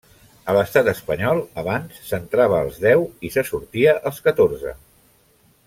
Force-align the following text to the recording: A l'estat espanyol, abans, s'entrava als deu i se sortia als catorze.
A 0.51 0.53
l'estat 0.55 0.87
espanyol, 0.93 1.41
abans, 1.63 1.99
s'entrava 2.07 2.57
als 2.61 2.81
deu 2.87 3.05
i 3.29 3.31
se 3.37 3.45
sortia 3.51 3.95
als 4.11 4.21
catorze. 4.31 4.77